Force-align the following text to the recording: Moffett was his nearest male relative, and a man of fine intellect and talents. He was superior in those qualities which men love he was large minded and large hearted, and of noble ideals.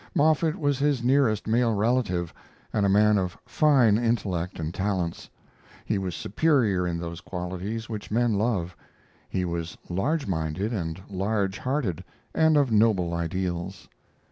Moffett 0.15 0.57
was 0.57 0.79
his 0.79 1.03
nearest 1.03 1.45
male 1.45 1.75
relative, 1.75 2.33
and 2.73 2.87
a 2.87 2.89
man 2.89 3.19
of 3.19 3.37
fine 3.45 3.99
intellect 3.99 4.59
and 4.59 4.73
talents. 4.73 5.29
He 5.85 5.99
was 5.99 6.15
superior 6.15 6.87
in 6.87 6.97
those 6.97 7.21
qualities 7.21 7.87
which 7.87 8.09
men 8.09 8.33
love 8.33 8.75
he 9.29 9.45
was 9.45 9.77
large 9.89 10.25
minded 10.25 10.73
and 10.73 10.99
large 11.07 11.59
hearted, 11.59 12.03
and 12.33 12.57
of 12.57 12.71
noble 12.71 13.13
ideals. 13.13 13.87